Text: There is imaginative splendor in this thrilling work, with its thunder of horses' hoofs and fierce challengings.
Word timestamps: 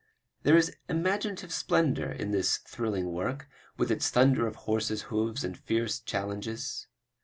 There 0.41 0.57
is 0.57 0.75
imaginative 0.89 1.53
splendor 1.53 2.11
in 2.11 2.31
this 2.31 2.57
thrilling 2.57 3.11
work, 3.11 3.47
with 3.77 3.91
its 3.91 4.09
thunder 4.09 4.47
of 4.47 4.55
horses' 4.65 5.03
hoofs 5.13 5.43
and 5.43 5.55
fierce 5.55 5.99
challengings. 5.99 6.87